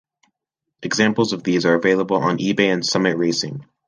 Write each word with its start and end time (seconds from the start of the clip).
Examples 0.81 1.31
of 1.31 1.43
these 1.43 1.63
are 1.63 1.75
available 1.75 2.17
on 2.17 2.39
eBay 2.39 2.73
and 2.73 2.83
Summit 2.83 3.17
Racing. 3.19 3.67